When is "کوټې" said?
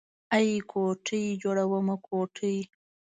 0.71-1.21, 2.07-2.55